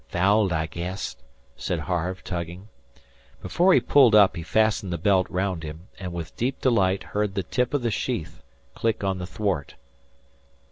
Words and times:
"Fouled, 0.09 0.51
I 0.51 0.65
guess," 0.65 1.15
said 1.55 1.81
Harve, 1.81 2.23
tugging. 2.23 2.69
Before 3.39 3.71
he 3.71 3.79
pulled 3.79 4.15
up 4.15 4.35
he 4.35 4.41
fastened 4.41 4.91
the 4.91 4.97
belt 4.97 5.27
round 5.29 5.61
him, 5.61 5.89
and 5.99 6.11
with 6.11 6.35
deep 6.35 6.59
delight 6.59 7.03
heard 7.03 7.35
the 7.35 7.43
tip 7.43 7.71
of 7.71 7.83
the 7.83 7.91
sheath 7.91 8.41
click 8.73 9.03
on 9.03 9.19
the 9.19 9.27
thwart. 9.27 9.75